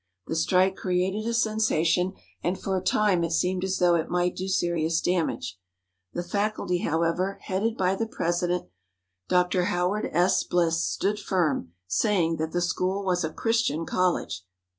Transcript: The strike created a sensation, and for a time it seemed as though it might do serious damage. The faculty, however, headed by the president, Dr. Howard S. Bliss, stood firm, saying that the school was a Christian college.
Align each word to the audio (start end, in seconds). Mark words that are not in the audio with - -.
The 0.25 0.35
strike 0.35 0.75
created 0.77 1.27
a 1.27 1.33
sensation, 1.35 2.13
and 2.43 2.59
for 2.59 2.75
a 2.75 2.81
time 2.81 3.23
it 3.23 3.31
seemed 3.33 3.63
as 3.63 3.77
though 3.77 3.93
it 3.93 4.09
might 4.09 4.35
do 4.35 4.47
serious 4.47 4.99
damage. 4.99 5.59
The 6.13 6.23
faculty, 6.23 6.79
however, 6.79 7.37
headed 7.43 7.77
by 7.77 7.93
the 7.93 8.07
president, 8.07 8.67
Dr. 9.29 9.65
Howard 9.65 10.09
S. 10.11 10.43
Bliss, 10.43 10.83
stood 10.83 11.19
firm, 11.19 11.73
saying 11.85 12.37
that 12.37 12.51
the 12.51 12.61
school 12.61 13.05
was 13.05 13.23
a 13.23 13.31
Christian 13.31 13.85
college. 13.85 14.43